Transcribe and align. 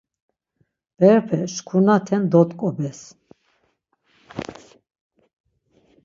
Berepe 0.97 1.39
şkurnaten 1.53 2.23
dot̆ǩobes. 2.31 2.99